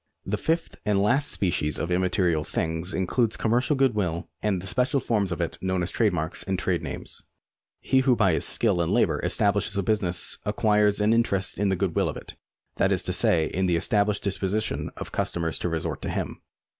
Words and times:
The 0.25 0.35
fifth 0.35 0.77
and 0.83 0.99
last 0.99 1.29
species 1.29 1.77
of 1.77 1.91
immaterial 1.91 2.43
things 2.43 2.91
includes 2.91 3.37
com 3.37 3.51
mercial 3.51 3.77
good 3.77 3.93
will 3.93 4.27
and 4.41 4.59
the 4.59 4.65
special 4.65 4.99
forms 4.99 5.31
of 5.31 5.39
it 5.41 5.59
known 5.61 5.83
as 5.83 5.91
trade 5.91 6.11
marks 6.11 6.41
and 6.41 6.57
trade 6.57 6.81
names. 6.81 7.21
He 7.81 7.99
who 7.99 8.15
by 8.15 8.33
his 8.33 8.43
skill 8.43 8.81
and 8.81 8.91
labour 8.91 9.19
establishes 9.19 9.77
a 9.77 9.83
business 9.83 10.39
acquires 10.43 10.97
thereby 10.97 11.09
an 11.09 11.13
interest 11.13 11.59
in 11.59 11.69
the 11.69 11.75
good 11.75 11.95
will 11.95 12.09
of 12.09 12.17
it, 12.17 12.33
that 12.77 12.91
is 12.91 13.03
to 13.03 13.13
say, 13.13 13.45
in 13.45 13.67
the 13.67 13.75
established 13.75 14.23
disposition 14.23 14.89
of 14.97 15.11
customers 15.11 15.59
to 15.59 15.69
resort 15.69 16.01
to 16.01 16.09
him. 16.09 16.41